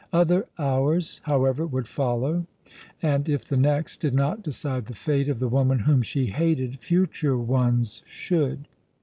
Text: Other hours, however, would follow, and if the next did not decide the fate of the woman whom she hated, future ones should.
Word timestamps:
Other 0.11 0.47
hours, 0.57 1.21
however, 1.25 1.63
would 1.67 1.87
follow, 1.87 2.47
and 3.03 3.29
if 3.29 3.45
the 3.45 3.55
next 3.55 4.01
did 4.01 4.15
not 4.15 4.41
decide 4.41 4.87
the 4.87 4.95
fate 4.95 5.29
of 5.29 5.37
the 5.37 5.47
woman 5.47 5.77
whom 5.81 6.01
she 6.01 6.25
hated, 6.31 6.79
future 6.79 7.37
ones 7.37 8.01
should. 8.07 8.67